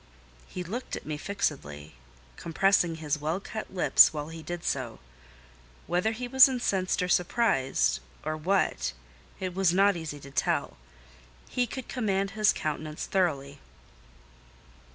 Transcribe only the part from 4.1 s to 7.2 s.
while he did so. Whether he was incensed or